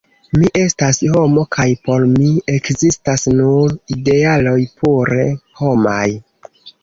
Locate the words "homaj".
5.63-6.09